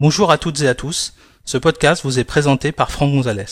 Bonjour 0.00 0.32
à 0.32 0.38
toutes 0.38 0.60
et 0.62 0.66
à 0.66 0.74
tous, 0.74 1.14
ce 1.44 1.56
podcast 1.56 2.02
vous 2.02 2.18
est 2.18 2.24
présenté 2.24 2.72
par 2.72 2.90
Franck 2.90 3.12
Gonzalez. 3.12 3.44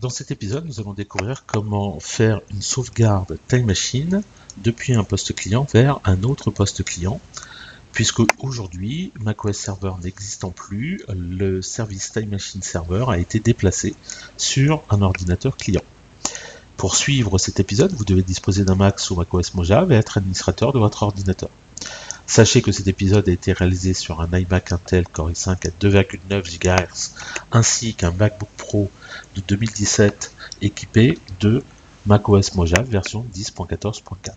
Dans 0.00 0.08
cet 0.08 0.30
épisode, 0.30 0.64
nous 0.64 0.80
allons 0.80 0.94
découvrir 0.94 1.44
comment 1.44 2.00
faire 2.00 2.40
une 2.50 2.62
sauvegarde 2.62 3.38
Time 3.46 3.66
Machine 3.66 4.22
depuis 4.56 4.94
un 4.94 5.04
poste 5.04 5.34
client 5.34 5.66
vers 5.70 6.00
un 6.04 6.22
autre 6.22 6.50
poste 6.50 6.82
client, 6.82 7.20
puisque 7.94 8.22
aujourd'hui, 8.40 9.12
macOS 9.20 9.56
Server 9.56 9.92
n'existant 10.02 10.50
plus, 10.50 11.00
le 11.08 11.62
service 11.62 12.10
Time 12.12 12.30
Machine 12.30 12.60
Server 12.60 13.04
a 13.08 13.18
été 13.18 13.38
déplacé 13.38 13.94
sur 14.36 14.82
un 14.90 15.00
ordinateur 15.00 15.56
client. 15.56 15.82
Pour 16.76 16.96
suivre 16.96 17.38
cet 17.38 17.60
épisode, 17.60 17.92
vous 17.92 18.04
devez 18.04 18.22
disposer 18.22 18.64
d'un 18.64 18.74
Mac 18.74 18.98
sous 18.98 19.14
macOS 19.14 19.54
Mojave 19.54 19.92
et 19.92 19.94
être 19.94 20.18
administrateur 20.18 20.72
de 20.72 20.80
votre 20.80 21.04
ordinateur. 21.04 21.50
Sachez 22.26 22.62
que 22.62 22.72
cet 22.72 22.88
épisode 22.88 23.28
a 23.28 23.32
été 23.32 23.52
réalisé 23.52 23.94
sur 23.94 24.20
un 24.20 24.28
iMac 24.36 24.72
Intel 24.72 25.06
Core 25.06 25.30
i5 25.30 25.68
à 25.68 25.70
2,9 25.80 26.58
GHz 26.58 27.12
ainsi 27.52 27.94
qu'un 27.94 28.10
MacBook 28.10 28.48
Pro 28.56 28.90
de 29.36 29.42
2017 29.46 30.32
équipé 30.62 31.18
de 31.38 31.62
macOS 32.06 32.54
Mojave 32.54 32.88
version 32.88 33.24
10.14.4. 33.34 34.32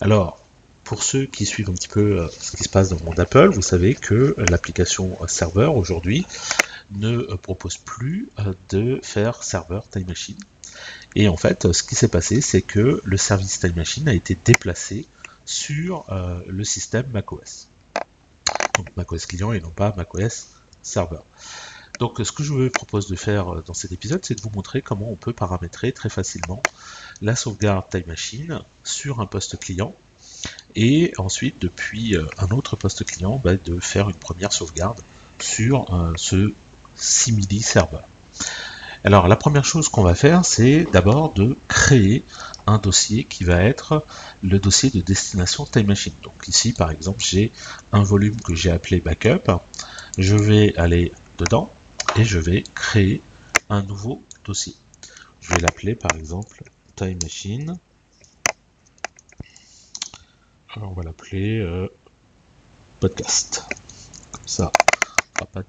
Alors, 0.00 0.43
pour 0.84 1.02
ceux 1.02 1.24
qui 1.24 1.46
suivent 1.46 1.70
un 1.70 1.74
petit 1.74 1.88
peu 1.88 2.20
euh, 2.20 2.28
ce 2.28 2.56
qui 2.56 2.62
se 2.62 2.68
passe 2.68 2.90
dans 2.90 2.98
le 2.98 3.04
monde 3.04 3.18
Apple, 3.18 3.48
vous 3.48 3.62
savez 3.62 3.94
que 3.94 4.36
l'application 4.50 5.16
serveur 5.26 5.76
aujourd'hui 5.76 6.26
ne 6.92 7.16
euh, 7.16 7.36
propose 7.36 7.78
plus 7.78 8.28
euh, 8.38 8.52
de 8.68 9.00
faire 9.02 9.42
serveur 9.42 9.88
Time 9.88 10.06
Machine. 10.06 10.36
Et 11.16 11.28
en 11.28 11.36
fait, 11.36 11.72
ce 11.72 11.82
qui 11.82 11.94
s'est 11.94 12.08
passé, 12.08 12.40
c'est 12.40 12.62
que 12.62 13.00
le 13.02 13.16
service 13.16 13.60
Time 13.60 13.74
Machine 13.76 14.08
a 14.08 14.14
été 14.14 14.36
déplacé 14.44 15.06
sur 15.46 16.06
le 16.48 16.64
système 16.64 17.06
macOS. 17.12 17.68
Donc 18.76 18.88
macOS 18.96 19.26
client 19.26 19.52
et 19.52 19.60
non 19.60 19.70
pas 19.70 19.94
macOS 19.96 20.48
serveur. 20.82 21.22
Donc 22.00 22.18
ce 22.24 22.32
que 22.32 22.42
je 22.42 22.52
vous 22.52 22.70
propose 22.70 23.08
de 23.08 23.14
faire 23.14 23.62
dans 23.62 23.74
cet 23.74 23.92
épisode, 23.92 24.24
c'est 24.24 24.34
de 24.34 24.40
vous 24.40 24.50
montrer 24.50 24.82
comment 24.82 25.08
on 25.08 25.14
peut 25.14 25.32
paramétrer 25.32 25.92
très 25.92 26.08
facilement 26.08 26.60
la 27.22 27.36
sauvegarde 27.36 27.88
Time 27.88 28.04
Machine 28.08 28.60
sur 28.82 29.20
un 29.20 29.26
poste 29.26 29.58
client 29.60 29.94
et 30.76 31.12
ensuite 31.18 31.60
depuis 31.60 32.16
un 32.38 32.50
autre 32.50 32.76
poste 32.76 33.04
client 33.04 33.40
bah, 33.42 33.54
de 33.56 33.78
faire 33.80 34.08
une 34.08 34.16
première 34.16 34.52
sauvegarde 34.52 35.00
sur 35.40 35.86
ce 36.16 36.52
simili 36.94 37.60
serveur. 37.62 38.02
Alors 39.04 39.28
la 39.28 39.36
première 39.36 39.64
chose 39.64 39.88
qu'on 39.88 40.02
va 40.02 40.14
faire 40.14 40.44
c'est 40.44 40.86
d'abord 40.92 41.32
de 41.34 41.56
créer 41.68 42.22
un 42.66 42.78
dossier 42.78 43.24
qui 43.24 43.44
va 43.44 43.62
être 43.62 44.04
le 44.42 44.58
dossier 44.58 44.90
de 44.90 45.00
destination 45.00 45.66
Time 45.66 45.86
Machine. 45.86 46.14
Donc 46.22 46.48
ici 46.48 46.72
par 46.72 46.90
exemple 46.90 47.22
j'ai 47.22 47.52
un 47.92 48.02
volume 48.02 48.40
que 48.40 48.54
j'ai 48.54 48.70
appelé 48.70 49.00
backup, 49.00 49.50
je 50.16 50.36
vais 50.36 50.74
aller 50.76 51.12
dedans 51.38 51.70
et 52.16 52.24
je 52.24 52.38
vais 52.38 52.64
créer 52.74 53.20
un 53.68 53.82
nouveau 53.82 54.22
dossier. 54.44 54.74
Je 55.40 55.54
vais 55.54 55.60
l'appeler 55.60 55.94
par 55.94 56.16
exemple 56.16 56.62
Time 56.96 57.18
Machine 57.22 57.76
on 60.82 60.92
va 60.92 61.02
l'appeler 61.02 61.58
euh, 61.60 61.88
podcast. 63.00 63.64
Comme 64.32 64.42
ça, 64.46 64.72
on 65.40 65.46
pas 65.46 65.62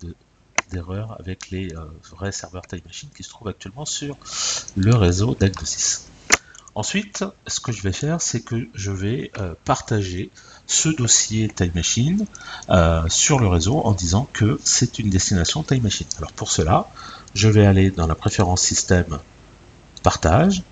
d'erreur 0.71 1.15
avec 1.19 1.51
les 1.51 1.73
euh, 1.75 1.85
vrais 2.11 2.31
serveurs 2.31 2.65
Time 2.65 2.81
Machine 2.85 3.09
qui 3.15 3.23
se 3.23 3.29
trouvent 3.29 3.47
actuellement 3.47 3.85
sur 3.85 4.17
le 4.75 4.95
réseau 4.95 5.35
d'Agno 5.35 5.63
6. 5.63 6.07
Ensuite, 6.73 7.23
ce 7.47 7.59
que 7.59 7.71
je 7.71 7.83
vais 7.83 7.93
faire, 7.93 8.19
c'est 8.19 8.41
que 8.41 8.67
je 8.73 8.91
vais 8.91 9.31
euh, 9.37 9.53
partager 9.63 10.29
ce 10.67 10.89
dossier 10.89 11.47
Time 11.49 11.71
Machine 11.75 12.25
sur 13.07 13.39
le 13.39 13.47
réseau 13.47 13.79
en 13.85 13.91
disant 13.91 14.27
que 14.33 14.59
c'est 14.63 14.99
une 14.99 15.09
destination 15.09 15.63
Time 15.63 15.83
Machine. 15.83 16.07
Alors 16.17 16.33
pour 16.33 16.51
cela, 16.51 16.89
je 17.33 17.47
vais 17.47 17.65
aller 17.65 17.91
dans 17.91 18.07
la 18.07 18.15
préférence 18.15 18.61
système 18.61 19.19
partage, 20.03 20.63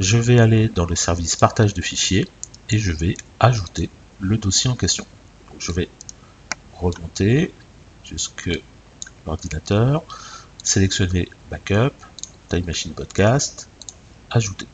je 0.00 0.16
vais 0.16 0.38
aller 0.38 0.68
dans 0.68 0.86
le 0.86 0.94
service 0.94 1.34
partage 1.36 1.74
de 1.74 1.82
fichiers 1.82 2.28
et 2.70 2.78
je 2.78 2.92
vais 2.92 3.16
ajouter 3.40 3.88
le 4.20 4.36
dossier 4.36 4.70
en 4.70 4.76
question. 4.76 5.06
je 5.58 5.72
vais 5.72 5.88
remonter 6.74 7.52
jusque 8.04 8.50
l'ordinateur, 9.26 10.02
sélectionner 10.62 11.28
Backup, 11.50 11.94
Time 12.48 12.64
Machine 12.64 12.92
Podcast, 12.92 13.68
ajouter. 14.30 14.66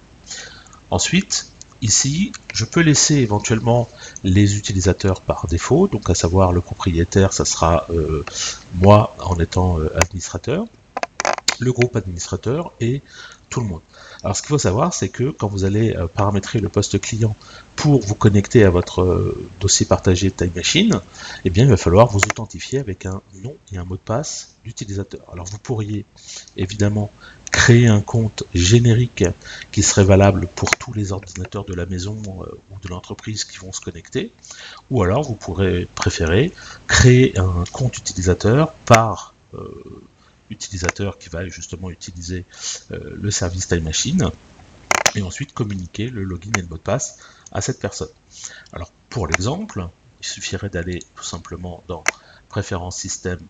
Ensuite, 0.91 1.51
ici, 1.83 2.33
je 2.53 2.65
peux 2.65 2.81
laisser 2.81 3.17
éventuellement 3.17 3.89
les 4.23 4.57
utilisateurs 4.57 5.21
par 5.21 5.47
défaut, 5.47 5.89
donc 5.89 6.09
à 6.11 6.15
savoir 6.15 6.53
le 6.53 6.61
propriétaire, 6.61 7.33
ça 7.33 7.45
sera 7.45 7.87
euh, 7.91 8.25
moi 8.75 9.17
en 9.21 9.39
étant 9.41 9.79
euh, 9.81 9.91
administrateur, 9.97 10.67
le 11.61 11.73
groupe 11.73 11.97
administrateur 11.97 12.73
et 12.81 13.03
le 13.61 13.67
monde. 13.67 13.81
Alors 14.23 14.37
ce 14.37 14.43
qu'il 14.43 14.49
faut 14.49 14.59
savoir, 14.59 14.95
c'est 14.95 15.09
que 15.09 15.31
quand 15.31 15.49
vous 15.49 15.65
allez 15.65 15.95
euh, 15.95 16.07
paramétrer 16.07 16.59
le 16.59 16.69
poste 16.69 17.01
client 17.01 17.37
pour 17.77 18.01
vous 18.01 18.15
connecter 18.15 18.65
à 18.65 18.71
votre 18.71 19.03
euh, 19.03 19.49
dossier 19.61 19.87
partagé 19.87 20.31
Time 20.31 20.51
Machine, 20.55 21.01
eh 21.45 21.51
bien 21.51 21.65
il 21.65 21.71
va 21.71 21.77
falloir 21.77 22.09
vous 22.09 22.21
authentifier 22.21 22.79
avec 22.79 23.07
un 23.07 23.21
nom 23.43 23.55
et 23.73 23.79
un 23.79 23.85
mot 23.85 23.97
de 23.97 24.01
passe 24.01 24.57
d'utilisateur. 24.65 25.21
Alors 25.33 25.47
vous 25.47 25.59
pourriez 25.59 26.05
évidemment 26.57 27.11
créer 27.51 27.87
un 27.87 28.01
compte 28.01 28.45
générique 28.55 29.25
qui 29.71 29.83
serait 29.83 30.05
valable 30.05 30.49
pour 30.55 30.71
tous 30.77 30.93
les 30.93 31.13
ordinateurs 31.13 31.65
de 31.65 31.75
la 31.75 31.87
maison 31.87 32.17
euh, 32.27 32.47
ou 32.71 32.79
de 32.83 32.89
l'entreprise 32.89 33.45
qui 33.45 33.59
vont 33.59 33.73
se 33.73 33.81
connecter, 33.81 34.33
ou 34.91 35.03
alors 35.03 35.23
vous 35.23 35.35
pourrez 35.35 35.87
préférer 35.95 36.53
créer 36.87 37.39
un 37.39 37.65
compte 37.73 37.97
utilisateur 37.99 38.73
par 38.87 39.35
utilisateur 40.51 41.19
qui 41.19 41.29
va 41.29 41.47
justement 41.49 41.91
utiliser 41.91 42.45
euh, 42.91 43.15
le 43.15 43.31
service 43.31 43.69
Time 43.69 43.85
Machine 43.85 44.31
et 45.15 45.23
ensuite 45.23 45.53
communiquer 45.53 46.09
le 46.09 46.25
login 46.25 46.51
et 46.57 46.61
le 46.61 46.67
mot 46.67 46.77
de 46.77 46.83
passe 46.83 47.19
à 47.53 47.61
cette 47.61 47.81
personne. 47.81 48.09
Alors 48.73 48.93
pour 49.09 49.27
l'exemple, 49.27 49.89
il 50.21 50.27
suffirait 50.27 50.71
d'aller 50.71 51.03
tout 51.15 51.25
simplement 51.25 51.83
dans 51.89 52.05
Préférences 52.49 52.99
système, 52.99 53.41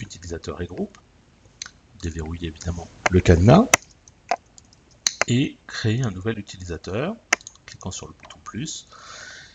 utilisateur 0.00 0.60
et 0.60 0.66
groupe, 0.66 0.98
déverrouiller 2.02 2.48
évidemment 2.48 2.88
le 3.10 3.20
cadenas 3.20 3.68
et 5.28 5.56
créer 5.66 6.02
un 6.02 6.10
nouvel 6.10 6.38
utilisateur, 6.38 7.14
cliquant 7.66 7.90
sur 7.90 8.08
le 8.08 8.14
bouton 8.14 8.40
plus, 8.42 8.88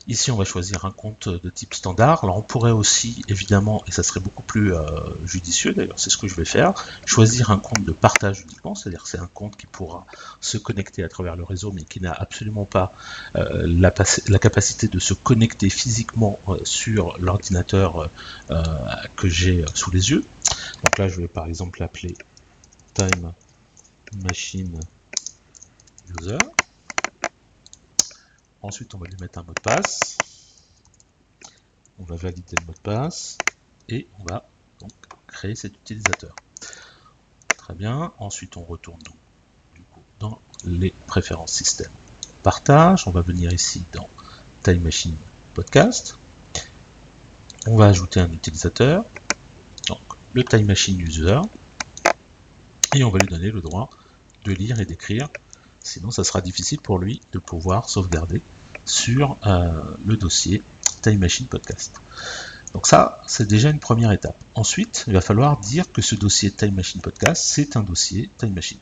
Ici, 0.08 0.30
on 0.30 0.36
va 0.36 0.46
choisir 0.46 0.86
un 0.86 0.92
compte 0.92 1.30
de 1.30 1.50
type 1.50 1.74
standard. 1.74 2.24
Alors, 2.24 2.38
on 2.38 2.44
pourrait 2.44 2.72
aussi, 2.72 3.24
évidemment, 3.28 3.84
et 3.88 3.92
ça 3.92 4.04
serait 4.04 4.20
beaucoup 4.20 4.44
plus 4.44 4.72
euh, 4.72 4.86
judicieux, 5.26 5.74
d'ailleurs, 5.74 5.98
c'est 5.98 6.12
ce 6.12 6.18
que 6.18 6.28
je 6.28 6.36
vais 6.36 6.46
faire, 6.46 6.74
choisir 7.06 7.50
un 7.50 7.58
compte 7.58 7.84
de 7.84 7.92
partage 7.92 8.42
uniquement, 8.42 8.76
c'est-à-dire 8.76 9.04
que 9.04 9.10
c'est 9.10 9.18
un 9.18 9.30
compte 9.34 9.58
qui 9.58 9.66
pourra 9.66 10.06
se 10.42 10.60
connecter 10.60 11.04
à 11.04 11.10
travers 11.10 11.36
le 11.36 11.44
réseau, 11.44 11.72
mais 11.72 11.84
qui 11.84 12.02
n'a 12.02 12.12
absolument 12.12 12.66
pas 12.66 12.94
euh, 13.36 13.66
la, 13.66 14.40
capacité 14.40 14.88
de 14.88 15.00
se 15.00 15.16
connecter 15.16 15.70
physiquement 15.70 16.40
euh, 16.50 16.60
sur 16.64 17.18
l'ordinateur 17.20 18.10
que 19.16 19.28
j'ai 19.28 19.66
sous 19.74 19.90
les 19.90 20.12
yeux. 20.12 20.24
Donc 20.84 20.98
là, 21.00 21.08
je 21.08 21.22
vais 21.22 21.28
par 21.28 21.48
exemple 21.48 21.80
l'appeler 21.80 22.16
Time 22.94 23.32
Machine 24.24 24.80
User. 26.20 26.38
Ensuite, 28.66 28.96
on 28.96 28.98
va 28.98 29.06
lui 29.06 29.16
mettre 29.22 29.38
un 29.38 29.44
mot 29.44 29.54
de 29.54 29.62
passe. 29.62 30.18
On 32.00 32.04
va 32.04 32.16
valider 32.16 32.56
le 32.60 32.66
mot 32.66 32.74
de 32.74 32.80
passe. 32.80 33.38
Et 33.90 34.08
on 34.20 34.24
va 34.24 34.50
donc 34.80 34.92
créer 35.28 35.54
cet 35.54 35.76
utilisateur. 35.76 36.36
Très 37.56 37.76
bien. 37.76 38.12
Ensuite, 38.18 38.58
on 38.58 38.64
retourne 38.64 39.00
dans 40.20 40.40
les 40.64 40.92
préférences 41.06 41.52
système 41.52 41.92
partage. 42.42 43.08
On 43.08 43.12
va 43.12 43.22
venir 43.22 43.54
ici 43.54 43.84
dans 43.94 44.10
Time 44.64 44.82
Machine 44.82 45.16
Podcast. 45.54 46.18
On 47.68 47.78
va 47.78 47.86
ajouter 47.86 48.20
un 48.20 48.32
utilisateur. 48.32 49.06
Donc, 49.88 50.00
le 50.34 50.44
Time 50.44 50.66
Machine 50.66 51.00
User. 51.00 51.40
Et 52.96 53.04
on 53.04 53.12
va 53.12 53.20
lui 53.20 53.28
donner 53.28 53.52
le 53.52 53.62
droit 53.62 53.92
de 54.44 54.54
lire 54.54 54.80
et 54.80 54.86
d'écrire 54.88 55.30
Sinon, 55.86 56.10
ça 56.10 56.24
sera 56.24 56.42
difficile 56.42 56.80
pour 56.80 56.98
lui 56.98 57.22
de 57.32 57.40
pouvoir 57.40 57.90
sauvegarder 57.90 58.42
sur 58.86 59.38
euh, 59.46 59.82
le 60.06 60.18
dossier 60.18 60.64
Time 61.04 61.20
Machine 61.20 61.46
Podcast. 61.46 62.02
Donc 62.74 62.88
ça, 62.88 63.22
c'est 63.28 63.48
déjà 63.48 63.70
une 63.70 63.80
première 63.80 64.12
étape. 64.12 64.36
Ensuite, 64.56 65.06
il 65.08 65.14
va 65.14 65.22
falloir 65.22 65.58
dire 65.60 65.92
que 65.92 66.02
ce 66.02 66.16
dossier 66.16 66.50
Time 66.50 66.74
Machine 66.74 67.02
Podcast, 67.02 67.44
c'est 67.46 67.78
un 67.78 67.84
dossier 67.84 68.30
Time 68.38 68.54
Machine. 68.54 68.80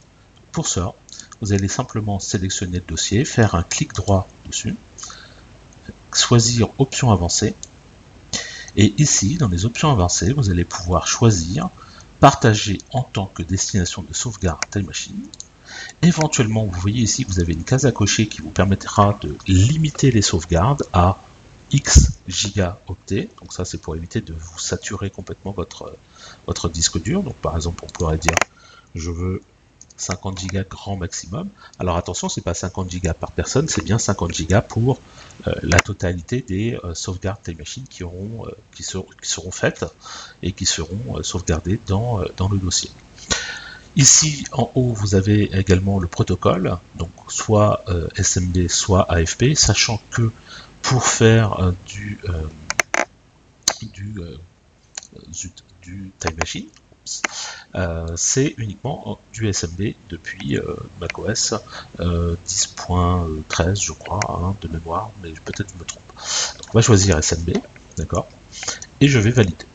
Pour 0.54 0.68
ça, 0.68 0.94
vous 1.42 1.52
allez 1.52 1.68
simplement 1.68 2.20
sélectionner 2.20 2.78
le 2.78 2.86
dossier, 2.88 3.26
faire 3.26 3.54
un 3.56 3.64
clic 3.64 3.94
droit 3.94 4.28
dessus, 4.48 4.76
choisir 6.14 6.70
Options 6.80 7.12
avancées, 7.12 7.54
et 8.76 8.94
ici, 8.98 9.36
dans 9.36 9.50
les 9.50 9.66
options 9.66 9.92
avancées, 9.92 10.34
vous 10.34 10.50
allez 10.50 10.64
pouvoir 10.64 11.06
choisir 11.06 11.70
partagé 12.20 12.80
en 12.92 13.04
tant 13.04 13.26
que 13.26 13.44
destination 13.44 14.02
de 14.02 14.14
sauvegarde 14.14 14.62
Time 14.72 14.86
Machine. 14.86 15.28
Éventuellement, 16.02 16.66
vous 16.66 16.80
voyez 16.80 17.02
ici 17.02 17.24
vous 17.24 17.40
avez 17.40 17.54
une 17.54 17.64
case 17.64 17.86
à 17.86 17.92
cocher 17.92 18.28
qui 18.28 18.42
vous 18.42 18.50
permettra 18.50 19.20
de 19.22 19.36
limiter 19.48 20.12
les 20.12 20.22
sauvegardes 20.22 20.84
à 20.94 21.18
X 21.72 22.20
gigaoctets. 22.28 23.30
Donc 23.42 23.54
ça, 23.54 23.66
c'est 23.66 23.80
pour 23.80 23.96
éviter 23.96 24.22
de 24.22 24.34
vous 24.34 24.60
saturer 24.60 25.10
complètement 25.10 25.52
votre, 25.52 25.96
votre 26.48 26.70
disque 26.70 27.02
dur. 27.02 27.24
Donc 27.24 27.36
par 27.36 27.56
exemple, 27.56 27.84
on 27.84 27.88
pourrait 27.88 28.18
dire, 28.18 28.36
je 28.96 29.12
veux 29.12 29.42
50 29.98 30.40
gigas 30.40 30.64
grand 30.64 30.96
maximum. 30.98 31.50
Alors 31.80 31.98
attention, 31.98 32.30
c'est 32.30 32.42
pas 32.42 32.54
50 32.54 32.90
gigas 32.90 33.14
par 33.14 33.32
personne, 33.32 33.68
c'est 33.68 33.84
bien 33.84 33.98
50 33.98 34.34
gigas 34.34 34.62
pour 34.62 35.00
euh, 35.48 35.54
la 35.64 35.80
totalité 35.80 36.44
des 36.48 36.80
euh, 36.84 36.94
sauvegardes 36.94 37.42
Time 37.44 37.58
Machine 37.58 37.86
qui, 37.90 38.04
euh, 38.04 38.08
seront, 39.22 39.52
faites 39.52 39.86
et 40.42 40.52
qui 40.52 40.66
seront 40.66 41.22
sauvegardées 41.24 41.80
dans 41.88 42.20
le 42.20 42.58
dossier. 42.58 42.90
Ici 43.96 44.46
en 44.52 44.72
haut, 44.76 44.92
vous 44.94 45.16
avez 45.16 45.56
également 45.56 46.00
le 46.00 46.08
protocole, 46.08 46.78
donc 46.96 47.12
soit 47.28 47.86
SMB, 48.16 48.68
soit 48.68 49.12
AFP, 49.12 49.54
sachant 49.56 50.02
que 50.10 50.32
pour 50.82 51.06
faire 51.06 51.74
du, 51.86 52.20
du, 53.82 54.16
du 55.84 56.12
Time 56.20 56.36
Machine, 56.40 56.68
euh, 57.76 58.08
c'est 58.16 58.54
uniquement 58.58 59.20
du 59.34 59.52
SMB 59.52 59.94
depuis 60.10 60.58
euh, 60.58 60.76
macOS 61.02 61.54
10.13 62.00 62.00
euh, 62.00 63.76
je 63.76 63.92
crois 63.94 64.20
hein, 64.30 64.56
de 64.62 64.68
mémoire 64.68 65.12
mais 65.22 65.32
peut-être 65.32 65.70
je 65.74 65.80
me 65.80 65.86
trompe. 65.86 66.04
Donc 66.58 66.68
on 66.70 66.78
va 66.78 66.82
choisir 66.82 67.22
SMB 67.22 67.58
d'accord? 67.98 68.28
Et 69.02 69.08
je 69.08 69.20
vais 69.20 69.32
valider 69.32 69.66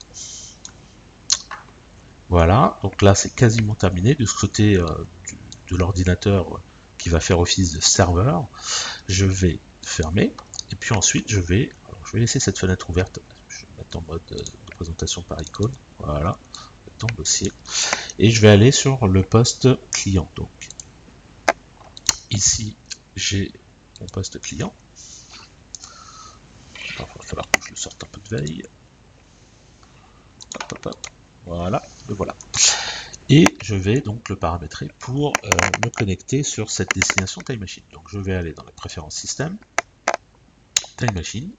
voilà 2.28 2.78
donc 2.82 3.02
là 3.02 3.14
c'est 3.14 3.30
quasiment 3.30 3.74
terminé 3.74 4.14
de 4.14 4.26
ce 4.26 4.34
côté 4.34 4.74
de 4.76 5.76
l'ordinateur 5.76 6.60
qui 6.98 7.08
va 7.08 7.20
faire 7.20 7.38
office 7.38 7.74
de 7.74 7.80
serveur. 7.80 8.46
Je 9.08 9.24
vais 9.24 9.58
fermer 9.82 10.32
et 10.70 10.74
puis 10.74 10.94
ensuite 10.94 11.30
je 11.30 11.40
vais 11.40 11.70
je 12.04 12.12
vais 12.12 12.20
laisser 12.20 12.40
cette 12.40 12.58
fenêtre 12.58 12.90
ouverte. 12.90 13.20
Je 13.48 13.60
vais 13.60 13.68
mettre 13.78 13.96
en 13.96 14.02
mode 14.02 14.22
de 14.30 14.44
présentation 14.74 15.22
par 15.22 15.40
icône. 15.42 15.72
Voilà 15.98 16.38
dans 16.98 17.06
dossier. 17.16 17.52
Et 18.18 18.30
je 18.30 18.40
vais 18.40 18.48
aller 18.48 18.72
sur 18.72 19.06
le 19.06 19.22
poste 19.22 19.68
client. 19.92 20.28
Donc 20.36 20.50
ici 22.30 22.76
j'ai 23.16 23.52
mon 24.00 24.06
poste 24.06 24.40
client. 24.40 24.74
Il 26.90 26.96
va 26.98 27.06
falloir 27.22 27.50
que 27.50 27.60
je 27.64 27.70
le 27.70 27.76
sorte 27.76 28.02
un 28.02 28.06
peu 28.06 28.20
de 28.20 28.36
veille 28.36 28.64
voilà 31.48 31.82
le 32.08 32.14
voilà 32.14 32.34
et 33.30 33.44
je 33.62 33.74
vais 33.74 34.00
donc 34.00 34.30
le 34.30 34.36
paramétrer 34.36 34.90
pour 34.98 35.34
euh, 35.44 35.50
me 35.84 35.90
connecter 35.90 36.42
sur 36.42 36.70
cette 36.70 36.94
destination 36.94 37.42
Time 37.42 37.60
Machine. 37.60 37.82
Donc 37.92 38.08
je 38.08 38.18
vais 38.18 38.34
aller 38.34 38.54
dans 38.54 38.64
les 38.64 38.72
préférences 38.72 39.16
système, 39.16 39.58
Time 40.96 41.12
Machine. 41.12 41.50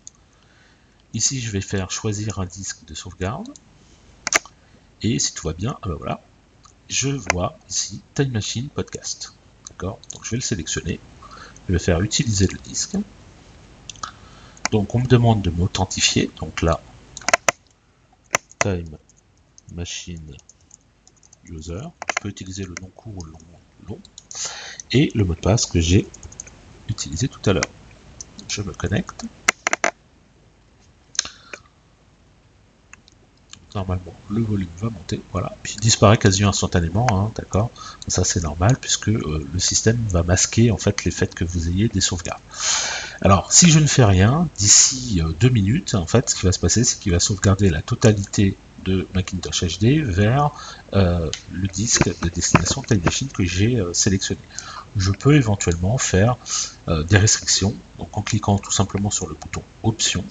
Ici 1.14 1.40
je 1.40 1.52
vais 1.52 1.62
faire 1.62 1.92
choisir 1.92 2.40
un 2.40 2.48
disque 2.48 2.86
de 2.88 2.96
sauvegarde. 2.96 3.50
Et 5.04 5.20
si 5.20 5.34
tout 5.34 5.48
va 5.48 5.54
bien, 5.54 5.78
ah 5.84 5.90
ben 5.90 5.96
voilà, 5.96 6.22
je 6.90 7.10
vois 7.32 7.56
ici 7.70 8.02
Time 8.16 8.32
Machine 8.32 8.70
Podcast. 8.70 9.36
D'accord? 9.70 10.00
Donc 10.12 10.26
je 10.26 10.32
vais 10.32 10.38
le 10.38 10.42
sélectionner. 10.42 11.00
Je 11.68 11.74
vais 11.74 11.80
faire 11.80 12.02
utiliser 12.02 12.48
le 12.48 12.58
disque. 12.58 12.96
Donc 14.72 14.96
on 14.96 15.00
me 15.00 15.08
demande 15.08 15.44
de 15.44 15.52
m'authentifier. 15.52 16.32
Donc 16.38 16.64
là, 16.64 16.82
Time 18.58 18.98
Machine 19.74 20.36
User. 21.46 21.82
Je 22.10 22.22
peux 22.22 22.30
utiliser 22.30 22.64
le 22.64 22.76
nom 22.82 22.90
court 22.96 23.14
ou 23.18 23.24
le 23.24 23.32
nom 23.32 23.40
long. 23.88 24.00
Et 24.92 25.12
le 25.16 25.24
mot 25.24 25.36
de 25.36 25.40
passe 25.40 25.66
que 25.66 25.80
j'ai 25.80 26.08
utilisé 26.88 27.28
tout 27.28 27.42
à 27.50 27.54
l'heure. 27.54 27.72
Je 28.50 28.62
me 28.62 28.74
connecte. 28.74 29.26
normalement 33.76 34.14
le 34.30 34.42
volume 34.42 34.70
va 34.80 34.90
monter, 34.90 35.22
voilà, 35.32 35.56
puis 35.64 35.74
il 35.76 35.82
disparaît 35.82 36.18
quasi 36.18 36.44
instantanément, 36.44 37.08
hein, 37.12 37.32
d'accord 37.36 37.70
Ça 38.08 38.24
c'est 38.24 38.44
normal 38.44 38.78
puisque 38.80 39.10
euh, 39.10 39.48
le 39.52 39.60
système 39.60 39.98
va 40.10 40.24
masquer 40.24 40.72
en 40.72 40.78
fait 40.78 41.06
les 41.06 41.12
faits 41.12 41.36
que 41.36 41.46
vous 41.46 41.70
ayez 41.70 41.88
des 41.88 42.02
sauvegardes. 42.02 42.42
Alors 43.22 43.52
si 43.52 43.70
je 43.70 43.80
ne 43.80 43.88
fais 43.88 44.06
rien, 44.06 44.50
d'ici 44.58 45.22
euh, 45.22 45.32
deux 45.40 45.50
minutes, 45.50 45.96
en 45.96 46.08
fait, 46.08 46.30
ce 46.30 46.36
qui 46.36 46.46
va 46.46 46.52
se 46.52 46.60
passer, 46.60 46.84
c'est 46.84 47.00
qu'il 47.00 47.12
va 47.12 47.20
sauvegarder 47.20 47.70
la 47.70 47.82
totalité 47.82 48.58
de 48.86 49.08
Macintosh 49.14 49.80
HD 49.80 50.02
vers 50.04 50.52
euh, 50.94 51.30
le 51.52 51.68
disque 51.68 52.10
de 52.22 52.30
destination 52.30 52.82
Time 52.82 53.02
Machine 53.04 53.30
que 53.30 53.46
j'ai 53.46 53.82
sélectionné. 53.94 54.42
Je 54.98 55.12
peux 55.12 55.36
éventuellement 55.36 55.98
faire 55.98 56.38
des 56.88 57.18
restrictions, 57.18 57.76
donc 58.00 58.18
en 58.18 58.22
cliquant 58.22 58.58
tout 58.58 58.72
simplement 58.72 59.12
sur 59.12 59.28
le 59.28 59.36
bouton 59.36 59.62
Options, 59.84 60.26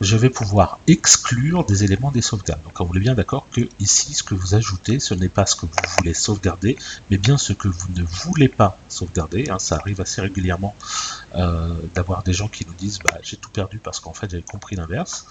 je 0.00 0.16
vais 0.16 0.30
pouvoir 0.30 0.78
exclure 0.86 1.64
des 1.64 1.84
éléments 1.84 2.10
des 2.10 2.22
sauvegardes. 2.22 2.62
Donc 2.62 2.80
on 2.80 2.94
est 2.94 3.00
bien 3.00 3.14
d'accord 3.14 3.48
que 3.50 3.62
ici, 3.80 4.14
ce 4.14 4.22
que 4.22 4.34
vous 4.34 4.54
ajoutez, 4.54 5.00
ce 5.00 5.14
n'est 5.14 5.28
pas 5.28 5.46
ce 5.46 5.56
que 5.56 5.66
vous 5.66 5.72
voulez 5.98 6.14
sauvegarder, 6.14 6.76
mais 7.10 7.18
bien 7.18 7.36
ce 7.36 7.52
que 7.52 7.68
vous 7.68 7.88
ne 7.96 8.02
voulez 8.02 8.48
pas 8.48 8.78
sauvegarder. 8.88 9.50
Hein. 9.50 9.58
ça 9.58 9.76
arrive 9.76 10.00
assez 10.00 10.20
régulièrement 10.20 10.74
euh, 11.34 11.74
d'avoir 11.94 12.22
des 12.22 12.32
gens 12.32 12.48
qui 12.48 12.64
nous 12.66 12.74
disent 12.74 13.00
bah, 13.00 13.18
j'ai 13.22 13.36
tout 13.36 13.50
perdu 13.50 13.78
parce 13.78 14.00
qu'en 14.00 14.14
fait 14.14 14.30
j'avais 14.30 14.42
compris 14.42 14.76
l'inverse. 14.76 15.26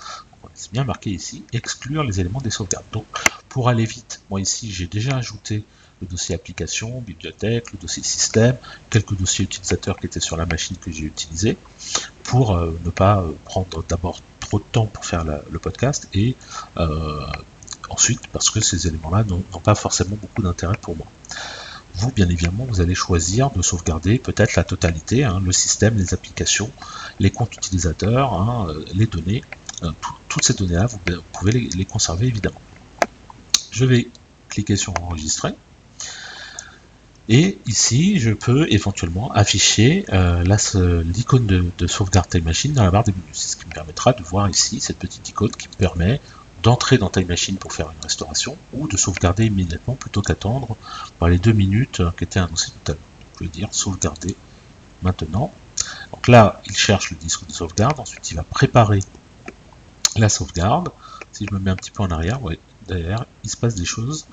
C'est 0.53 0.71
bien 0.71 0.83
marqué 0.83 1.11
ici, 1.11 1.43
exclure 1.53 2.03
les 2.03 2.19
éléments 2.19 2.41
des 2.41 2.49
sauvegardes. 2.49 2.85
Donc 2.91 3.05
pour 3.49 3.69
aller 3.69 3.85
vite, 3.85 4.21
moi 4.29 4.41
ici 4.41 4.71
j'ai 4.71 4.87
déjà 4.87 5.15
ajouté 5.15 5.63
le 6.01 6.07
dossier 6.07 6.35
application, 6.35 7.01
bibliothèque, 7.01 7.71
le 7.71 7.79
dossier 7.79 8.03
système, 8.03 8.57
quelques 8.89 9.15
dossiers 9.15 9.45
utilisateurs 9.45 9.97
qui 9.97 10.05
étaient 10.05 10.19
sur 10.19 10.37
la 10.37 10.45
machine 10.45 10.77
que 10.77 10.91
j'ai 10.91 11.03
utilisé 11.03 11.57
pour 12.23 12.55
euh, 12.55 12.77
ne 12.85 12.89
pas 12.89 13.19
euh, 13.19 13.31
prendre 13.45 13.83
d'abord 13.87 14.21
trop 14.39 14.59
de 14.59 14.65
temps 14.71 14.85
pour 14.85 15.05
faire 15.05 15.25
le 15.25 15.59
podcast 15.59 16.07
et 16.13 16.35
euh, 16.77 17.25
ensuite 17.89 18.27
parce 18.27 18.49
que 18.49 18.61
ces 18.61 18.87
éléments-là 18.87 19.23
n'ont 19.23 19.41
pas 19.63 19.75
forcément 19.75 20.15
beaucoup 20.15 20.41
d'intérêt 20.41 20.77
pour 20.81 20.95
moi. 20.95 21.07
Vous, 21.95 22.11
bien 22.11 22.29
évidemment, 22.29 22.65
vous 22.65 22.79
allez 22.79 22.93
choisir 22.93 23.49
de 23.49 23.61
sauvegarder 23.61 24.19
peut-être 24.19 24.55
la 24.55 24.63
totalité, 24.63 25.23
hein, 25.23 25.41
le 25.43 25.51
système, 25.51 25.97
les 25.97 26.13
applications, 26.13 26.69
les 27.19 27.31
comptes 27.31 27.55
utilisateurs, 27.55 28.33
hein, 28.33 28.67
les 28.93 29.07
données, 29.07 29.43
toutes 30.37 30.45
ces 30.45 30.53
données-là, 30.53 30.85
vous, 30.85 30.99
pouvez 31.33 31.51
les 31.51 31.85
conserver 31.85 32.27
évidemment. 32.27 32.61
Je 33.71 33.85
vais 33.85 34.07
cliquer 34.49 34.75
sur 34.75 34.93
enregistrer. 35.01 35.53
Et 37.27 37.57
ici, 37.65 38.19
je 38.19 38.31
peux 38.31 38.71
éventuellement 38.71 39.31
afficher 39.33 40.05
euh, 40.13 40.43
l'icône 41.03 41.47
de, 41.47 41.87
sauvegarde 41.87 42.29
Time 42.29 42.43
Machine 42.43 42.73
dans 42.73 42.83
la 42.83 42.91
barre 42.91 43.03
des 43.03 43.11
menus. 43.11 43.35
Ce 43.35 43.55
qui 43.55 43.65
me 43.65 43.73
permettra 43.73 44.13
de 44.13 44.21
voir 44.21 44.47
ici 44.47 44.79
cette 44.79 44.99
petite 44.99 45.27
icône 45.27 45.49
qui 45.49 45.67
me 45.67 45.73
permet 45.73 46.21
d'entrer 46.61 46.99
dans 46.99 47.09
Time 47.09 47.27
Machine 47.27 47.57
pour 47.57 47.73
faire 47.73 47.87
une 47.87 48.03
restauration 48.03 48.55
ou 48.73 48.87
de 48.87 48.95
sauvegarder 48.95 49.45
immédiatement 49.45 49.95
plutôt 49.95 50.21
qu'attendre 50.21 50.77
les 51.27 51.39
deux 51.39 51.51
minutes 51.51 52.01
qui 52.15 52.23
étaient 52.25 52.39
annoncées 52.39 52.69
tout 52.69 52.91
à 52.91 52.95
l'heure. 52.95 53.03
Je 53.39 53.43
vais 53.43 53.49
dire 53.49 53.69
sauvegarder 53.71 54.35
maintenant. 55.01 55.51
Donc 56.11 56.27
là, 56.27 56.61
il 56.67 56.77
cherche 56.77 57.09
le 57.09 57.17
disque 57.17 57.45
de 57.47 57.51
sauvegarde, 57.51 57.99
ensuite 57.99 58.29
il 58.31 58.35
va 58.35 58.43
préparer 58.43 58.99
la 60.21 60.29
sauvegarde. 60.29 60.89
Si 61.31 61.45
je 61.45 61.53
me 61.53 61.59
mets 61.59 61.71
un 61.71 61.75
petit 61.75 61.91
peu 61.91 62.03
en 62.03 62.11
arrière, 62.11 62.41
ouais, 62.43 62.59
derrière, 62.87 63.25
il 63.43 63.49
se 63.49 63.57
passe 63.57 63.75
des 63.75 63.85
choses. 63.85 64.25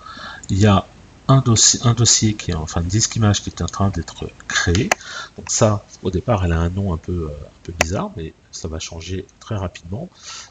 Il 0.50 0.58
y 0.58 0.66
a 0.66 0.86
un 1.28 1.40
dossier, 1.40 1.80
un 1.84 1.94
dossier 1.94 2.34
qui 2.34 2.50
est 2.50 2.54
enfin 2.54 2.82
disque 2.82 3.16
image 3.16 3.42
qui 3.42 3.50
est 3.50 3.62
en 3.62 3.66
train 3.66 3.88
d'être 3.88 4.26
créé. 4.46 4.90
Donc 5.36 5.50
ça, 5.50 5.86
au 6.02 6.10
départ, 6.10 6.44
elle 6.44 6.52
a 6.52 6.58
un 6.58 6.68
nom 6.68 6.92
un 6.92 6.98
peu, 6.98 7.30
euh, 7.30 7.46
un 7.46 7.60
peu 7.62 7.72
bizarre, 7.80 8.10
mais 8.16 8.34
ça 8.52 8.68
va 8.68 8.78
changer 8.78 9.26
très 9.40 9.56
rapidement 9.56 10.08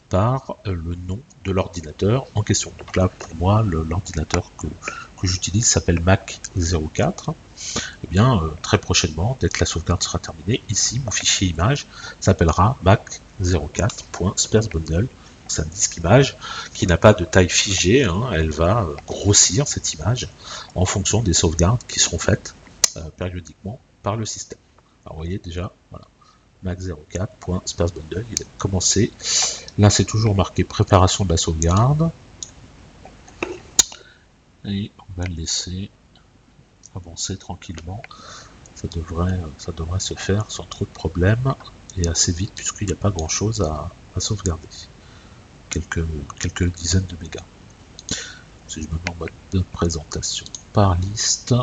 par 0.09 0.57
euh, 0.65 0.73
le 0.73 0.95
nom 1.07 1.19
de 1.45 1.51
l'ordinateur 1.51 2.25
en 2.33 2.41
question. 2.41 2.71
Donc 2.79 2.95
là, 2.95 3.07
pour 3.07 3.35
moi, 3.35 3.63
l'ordinateur 3.63 4.51
que, 4.57 4.67
que 4.67 5.27
j'utilise 5.27 5.65
s'appelle 5.65 5.99
Mac 5.99 6.39
04. 6.57 7.29
Et 7.29 7.33
eh 8.03 8.07
bien, 8.07 8.37
euh, 8.37 8.49
très 8.61 8.77
prochainement, 8.77 9.37
dès 9.39 9.49
que 9.49 9.59
la 9.59 9.65
sauvegarde 9.65 10.01
sera 10.03 10.19
terminée, 10.19 10.61
ici, 10.69 10.99
mon 11.05 11.11
fichier 11.11 11.47
image 11.49 11.87
s'appellera 12.19 12.77
Mac 12.83 13.21
04.sparebundle 13.41 15.07
c'est 15.53 15.61
un 15.61 15.65
disque 15.65 15.97
image 15.97 16.35
qui 16.73 16.87
n'a 16.87 16.97
pas 16.97 17.13
de 17.13 17.23
taille 17.25 17.49
figée, 17.49 18.03
hein. 18.03 18.29
elle 18.33 18.49
va 18.49 18.81
euh, 18.81 18.95
grossir 19.07 19.67
cette 19.67 19.93
image 19.93 20.27
en 20.75 20.85
fonction 20.85 21.21
des 21.21 21.33
sauvegardes 21.33 21.81
qui 21.87 21.99
seront 21.99 22.17
faites 22.17 22.55
euh, 22.97 23.01
périodiquement 23.17 23.79
par 24.01 24.15
le 24.15 24.25
système. 24.25 24.59
Alors 25.05 25.17
vous 25.17 25.23
voyez 25.23 25.37
déjà, 25.37 25.71
voilà, 25.91 26.07
mac04.sparebundle, 26.65 28.25
il 28.31 28.41
a 28.41 28.45
commencé. 28.57 29.11
Là 29.77 29.89
c'est 29.89 30.05
toujours 30.05 30.35
marqué 30.35 30.63
préparation 30.63 31.23
de 31.23 31.29
la 31.29 31.37
sauvegarde. 31.37 32.09
Et 34.65 34.91
on 34.97 35.21
va 35.21 35.27
le 35.27 35.35
laisser 35.35 35.91
avancer 36.95 37.37
tranquillement. 37.37 38.01
Ça 38.75 38.87
devrait, 38.87 39.39
ça 39.59 39.71
devrait 39.71 39.99
se 39.99 40.15
faire 40.15 40.49
sans 40.49 40.63
trop 40.63 40.85
de 40.85 40.89
problèmes 40.89 41.53
et 41.97 42.07
assez 42.07 42.31
vite 42.31 42.53
puisqu'il 42.55 42.87
n'y 42.87 42.93
a 42.93 42.97
pas 42.97 43.11
grand 43.11 43.27
chose 43.27 43.61
à 43.61 44.19
sauvegarder 44.19 44.67
quelques, 45.73 46.75
dizaines 46.75 47.05
de 47.05 47.15
mégas. 47.21 47.43
si 48.67 48.81
je 48.81 48.87
me 48.87 48.93
mets 48.93 49.11
en 49.11 49.15
mode 49.15 49.31
de 49.51 49.59
présentation 49.59 50.45
par 50.73 50.95
liste, 50.95 51.53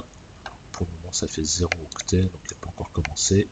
pour 0.72 0.86
le 0.86 1.00
moment 1.00 1.12
ça 1.12 1.26
fait 1.26 1.44
0 1.44 1.70
octet, 1.94 2.22
donc 2.22 2.40
il 2.44 2.54
n'a 2.54 2.60
pas 2.60 2.68
encore 2.68 2.90
commencé. 2.90 3.46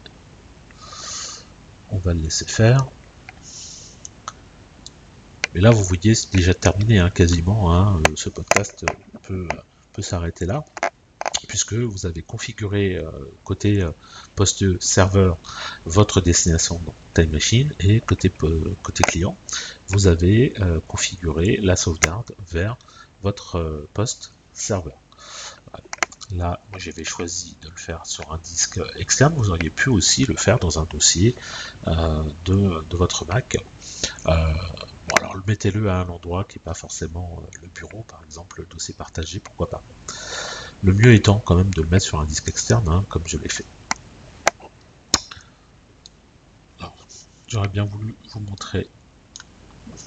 On 1.91 1.99
va 1.99 2.15
le 2.15 2.21
laisser 2.21 2.47
faire. 2.47 2.87
Mais 5.55 5.61
là, 5.63 5.71
vous 5.71 5.83
voyez, 5.83 6.15
c'est 6.15 6.33
déjà 6.33 6.53
terminé, 6.53 6.99
hein, 6.99 7.09
quasiment. 7.09 7.75
Hein, 7.75 8.03
ce 8.15 8.29
podcast 8.29 8.85
peut, 9.23 9.49
s'arrêter 10.01 10.47
là 10.47 10.65
puisque 11.49 11.73
vous 11.73 12.07
avez 12.07 12.23
configuré 12.23 12.97
euh, 12.97 13.11
côté 13.43 13.81
euh, 13.81 13.91
poste 14.37 14.81
serveur 14.81 15.39
votre 15.87 16.21
destination 16.21 16.81
Time 17.15 17.31
Machine 17.31 17.73
et 17.81 18.01
côté 18.01 18.31
client, 19.03 19.37
vous 19.89 20.07
avez 20.07 20.55
euh, 20.61 20.81
configuré 20.87 21.59
la 21.63 21.77
sauvegarde 21.77 22.35
vers 22.51 22.77
votre 23.23 23.87
poste 23.95 24.33
serveur. 24.53 24.95
Là, 26.31 26.61
j'avais 26.77 27.05
choisi 27.05 27.57
de 27.63 27.71
le 27.71 27.77
faire 27.77 28.05
sur 28.05 28.33
un 28.33 28.39
disque 28.39 28.81
externe. 28.97 29.33
Vous 29.35 29.51
auriez 29.51 29.71
pu 29.71 29.89
aussi 29.89 30.27
le 30.27 30.37
faire 30.37 30.59
dans 30.59 30.79
un 30.79 30.85
dossier 30.85 31.35
de, 31.87 32.95
votre 32.95 33.25
Mac. 33.25 33.57
Bon, 34.27 35.15
alors 35.21 35.37
mettez-le 35.47 35.89
à 35.89 36.01
un 36.01 36.09
endroit 36.09 36.45
qui 36.45 36.59
n'est 36.59 36.65
pas 36.65 36.75
forcément 36.75 37.43
le 37.63 37.69
bureau, 37.69 38.05
par 38.07 38.21
exemple, 38.27 38.61
le 38.61 38.67
dossier 38.67 38.93
partagé, 38.93 39.41
pourquoi 39.41 39.71
pas. 39.71 39.83
Le 40.83 40.93
mieux 40.93 41.15
étant 41.15 41.39
quand 41.39 41.55
même 41.55 41.71
de 41.71 41.81
le 41.81 41.89
mettre 41.89 42.05
sur 42.05 42.21
un 42.21 42.27
disque 42.27 42.49
externe, 42.49 42.89
hein, 42.89 43.05
comme 43.09 43.27
je 43.27 43.39
l'ai 43.39 43.49
fait. 43.49 43.65
J'aurais 47.49 47.69
bien 47.69 47.85
voulu 47.85 48.15
vous 48.31 48.41
montrer 48.41 48.87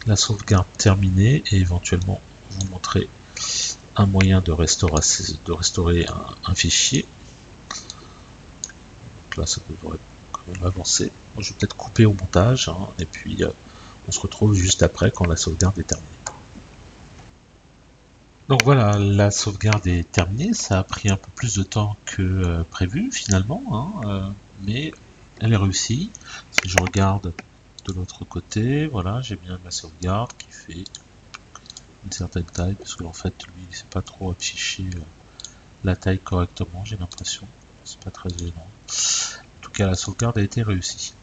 la 0.05 0.15
sauvegarde 0.15 0.67
terminée 0.77 1.43
et 1.51 1.57
éventuellement 1.57 2.19
vous 2.51 2.67
montrer 2.67 3.09
un 3.95 4.05
moyen 4.05 4.41
de 4.41 4.51
restaurer, 4.51 6.05
un, 6.45 6.55
fichier. 6.55 7.05
là, 9.37 9.45
ça 9.45 9.61
devrait 9.69 9.99
quand 10.31 10.41
même 10.47 10.63
avancer. 10.63 11.11
je 11.37 11.49
vais 11.49 11.55
peut-être 11.59 11.75
couper 11.75 12.05
au 12.05 12.13
montage 12.13 12.69
hein, 12.69 12.87
et 12.99 13.05
puis 13.05 13.43
euh, 13.43 13.49
on 14.07 14.11
se 14.11 14.19
retrouve 14.19 14.53
juste 14.53 14.83
après 14.83 15.11
quand 15.11 15.27
la 15.27 15.35
sauvegarde 15.35 15.77
est 15.79 15.83
terminée. 15.83 16.07
Donc 18.51 18.63
voilà, 18.65 18.97
la 18.99 19.31
sauvegarde 19.31 19.87
est 19.87 20.11
terminée. 20.11 20.53
Ça 20.53 20.79
a 20.79 20.83
pris 20.83 21.09
un 21.09 21.15
peu 21.15 21.29
plus 21.35 21.55
de 21.55 21.63
temps 21.63 21.95
que 22.05 22.21
euh, 22.21 22.63
prévu 22.69 23.09
finalement, 23.11 23.63
hein, 23.71 24.09
euh, 24.09 24.29
mais 24.63 24.91
elle 25.39 25.53
est 25.53 25.57
réussie. 25.57 26.11
Si 26.51 26.69
je 26.69 26.77
regarde 26.77 27.33
de 27.85 27.93
l'autre 27.93 28.25
côté, 28.25 28.87
voilà, 28.87 29.21
j'ai 29.21 29.35
bien 29.35 29.59
ma 29.63 29.71
sauvegarde 29.71 30.31
qui 30.37 30.47
fait 30.49 30.83
une 32.05 32.11
certaine 32.11 32.45
taille, 32.45 32.75
parce 32.75 32.95
qu'en 32.95 33.13
fait, 33.13 33.33
lui, 33.45 33.63
il 33.69 33.75
sait 33.75 33.85
pas 33.89 34.01
trop 34.01 34.31
afficher 34.31 34.85
euh, 34.95 34.99
la 35.83 35.95
taille 35.95 36.19
correctement, 36.19 36.83
j'ai 36.85 36.97
l'impression. 36.97 37.47
C'est 37.83 37.99
pas 37.99 38.11
très 38.11 38.29
gênant. 38.29 38.51
En 38.57 39.61
tout 39.61 39.71
cas, 39.71 39.87
la 39.87 39.95
sauvegarde 39.95 40.37
a 40.37 40.41
été 40.41 40.61
réussie. 40.61 41.13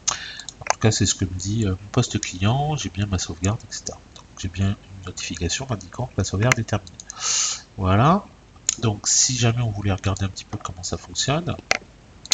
En 0.59 0.65
tout 0.65 0.79
cas, 0.79 0.91
c'est 0.91 1.05
ce 1.05 1.15
que 1.15 1.25
me 1.25 1.33
dit 1.35 1.65
mon 1.65 1.75
poste 1.91 2.19
client, 2.19 2.75
j'ai 2.75 2.89
bien 2.89 3.05
ma 3.05 3.17
sauvegarde, 3.17 3.59
etc. 3.63 3.83
Donc 4.15 4.25
j'ai 4.37 4.49
bien 4.49 4.69
une 4.69 5.05
notification 5.05 5.67
indiquant 5.71 6.07
que 6.07 6.13
la 6.17 6.23
sauvegarde 6.23 6.59
est 6.59 6.63
terminée. 6.63 6.91
Voilà. 7.77 8.25
Donc 8.79 9.07
si 9.07 9.37
jamais 9.37 9.61
on 9.61 9.71
voulait 9.71 9.91
regarder 9.91 10.25
un 10.25 10.29
petit 10.29 10.45
peu 10.45 10.57
comment 10.57 10.83
ça 10.83 10.97
fonctionne, 10.97 11.55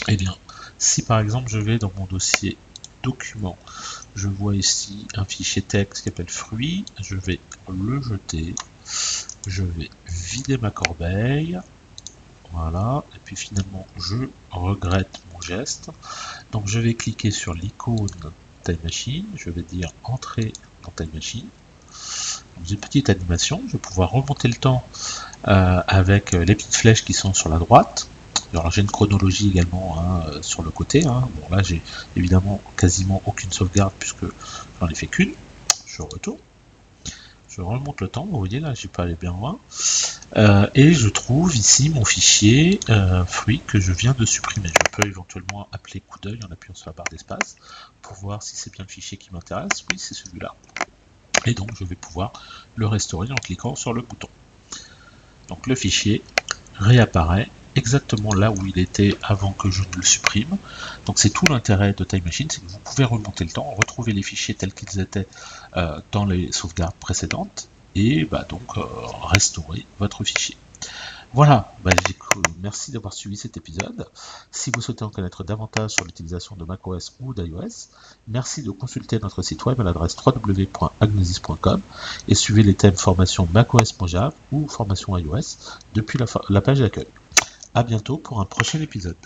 eh 0.07 0.17
bien, 0.17 0.35
si 0.77 1.01
par 1.03 1.19
exemple 1.19 1.49
je 1.49 1.59
vais 1.59 1.77
dans 1.77 1.91
mon 1.97 2.05
dossier 2.05 2.57
document, 3.03 3.57
je 4.15 4.27
vois 4.27 4.55
ici 4.55 5.07
un 5.15 5.25
fichier 5.25 5.61
texte 5.61 6.03
qui 6.03 6.09
s'appelle 6.09 6.29
fruit, 6.29 6.85
je 7.01 7.15
vais 7.15 7.39
le 7.69 8.01
jeter, 8.01 8.55
je 9.47 9.63
vais 9.63 9.89
vider 10.07 10.57
ma 10.57 10.71
corbeille, 10.71 11.59
voilà, 12.51 13.03
et 13.15 13.19
puis 13.23 13.35
finalement 13.35 13.85
je 13.97 14.15
regrette 14.51 15.21
mon 15.33 15.41
geste, 15.41 15.91
donc 16.51 16.67
je 16.67 16.79
vais 16.79 16.93
cliquer 16.93 17.31
sur 17.31 17.53
l'icône 17.53 18.07
Time 18.63 18.77
Machine, 18.83 19.25
je 19.35 19.49
vais 19.49 19.61
dire 19.61 19.91
entrer 20.03 20.53
dans 20.83 20.91
Time 20.91 21.11
Machine, 21.13 21.47
une 22.69 22.77
petite 22.77 23.09
animation, 23.09 23.61
je 23.67 23.73
vais 23.73 23.79
pouvoir 23.79 24.11
remonter 24.11 24.47
le 24.47 24.55
temps 24.55 24.87
euh, 25.47 25.81
avec 25.87 26.33
euh, 26.33 26.45
les 26.45 26.55
petites 26.55 26.75
flèches 26.75 27.03
qui 27.03 27.13
sont 27.13 27.33
sur 27.33 27.49
la 27.49 27.57
droite. 27.57 28.07
Alors 28.53 28.71
j'ai 28.71 28.81
une 28.81 28.91
chronologie 28.91 29.49
également 29.49 29.99
hein, 29.99 30.25
euh, 30.27 30.41
sur 30.41 30.63
le 30.63 30.69
côté. 30.71 31.05
Hein. 31.05 31.27
Bon 31.35 31.55
là 31.55 31.61
j'ai 31.63 31.81
évidemment 32.15 32.61
quasiment 32.77 33.21
aucune 33.25 33.51
sauvegarde 33.51 33.93
puisque 33.99 34.25
j'en 34.79 34.87
ai 34.87 34.95
fait 34.95 35.07
qu'une. 35.07 35.33
Je 35.85 36.01
retourne. 36.01 36.37
Je 37.49 37.61
remonte 37.61 38.01
le 38.01 38.09
temps, 38.09 38.25
vous 38.25 38.37
voyez 38.37 38.59
là 38.59 38.73
j'ai 38.73 38.89
pas 38.89 39.03
allé 39.03 39.15
bien 39.15 39.31
loin. 39.31 39.57
et 40.75 40.93
je 40.93 41.07
trouve 41.07 41.55
ici 41.55 41.89
mon 41.89 42.03
fichier 42.03 42.79
fruit 43.27 43.61
que 43.65 43.79
je 43.79 43.93
viens 43.93 44.13
de 44.17 44.25
supprimer. 44.25 44.67
Je 44.67 44.91
peux 44.91 45.07
éventuellement 45.07 45.67
appeler 45.71 46.01
coup 46.01 46.19
d'œil 46.19 46.39
en 46.45 46.51
appuyant 46.51 46.75
sur 46.75 46.89
la 46.89 46.93
barre 46.93 47.07
d'espace 47.09 47.55
pour 48.01 48.15
voir 48.15 48.43
si 48.43 48.57
c'est 48.57 48.73
bien 48.73 48.83
le 48.83 48.91
fichier 48.91 49.17
qui 49.17 49.31
m'intéresse. 49.31 49.85
Oui, 49.89 49.97
c'est 49.97 50.15
celui-là. 50.15 50.53
Et 51.45 51.53
donc 51.53 51.69
je 51.79 51.85
vais 51.85 51.95
pouvoir 51.95 52.33
le 52.75 52.87
restaurer 52.87 53.31
en 53.31 53.35
cliquant 53.35 53.75
sur 53.75 53.93
le 53.93 54.01
bouton. 54.01 54.29
Donc 55.47 55.67
le 55.67 55.75
fichier 55.75 56.21
réapparaît 56.75 57.49
exactement 57.75 58.33
là 58.33 58.51
où 58.51 58.65
il 58.65 58.79
était 58.79 59.15
avant 59.23 59.51
que 59.51 59.69
je 59.69 59.81
ne 59.81 59.97
le 59.97 60.03
supprime. 60.03 60.57
Donc 61.05 61.19
c'est 61.19 61.29
tout 61.29 61.45
l'intérêt 61.45 61.93
de 61.93 62.03
Time 62.03 62.23
Machine, 62.23 62.47
c'est 62.49 62.61
que 62.61 62.71
vous 62.71 62.79
pouvez 62.79 63.03
remonter 63.03 63.43
le 63.43 63.51
temps, 63.51 63.69
retrouver 63.71 64.13
les 64.13 64.23
fichiers 64.23 64.55
tels 64.55 64.73
qu'ils 64.73 64.99
étaient 64.99 65.27
euh, 65.77 65.99
dans 66.11 66.25
les 66.25 66.51
sauvegardes 66.51 66.95
précédentes 66.95 67.67
et 67.95 68.25
bah, 68.25 68.45
donc 68.47 68.77
euh, 68.77 68.83
restaurer 69.23 69.85
votre 69.99 70.23
fichier. 70.23 70.57
Voilà, 71.33 71.73
bah, 71.83 71.91
merci 72.61 72.91
d'avoir 72.91 73.11
suivi 73.11 73.35
cet 73.35 73.57
épisode. 73.57 74.07
Si 74.51 74.71
vous 74.73 74.79
souhaitez 74.79 75.03
en 75.03 75.09
connaître 75.09 75.43
davantage 75.43 75.91
sur 75.91 76.05
l'utilisation 76.05 76.55
de 76.55 76.63
macOS 76.63 77.13
ou 77.19 77.33
d'iOS, 77.33 77.89
merci 78.29 78.63
de 78.63 78.71
consulter 78.71 79.19
notre 79.19 79.41
site 79.41 79.65
web 79.65 79.81
à 79.81 79.83
l'adresse 79.83 80.15
www.agnosis.com 80.15 81.81
et 82.29 82.35
suivez 82.35 82.63
les 82.63 82.73
thèmes 82.73 82.95
formation 82.95 83.49
macOS 83.53 83.99
Mojave 83.99 84.33
ou 84.53 84.65
formation 84.69 85.17
iOS 85.17 85.57
depuis 85.93 86.17
la 86.49 86.61
page 86.61 86.79
d'accueil. 86.79 87.07
A 87.77 87.83
bientôt 87.83 88.17
pour 88.17 88.39
un 88.39 88.45
prochain 88.45 88.79
épisode. 88.79 89.17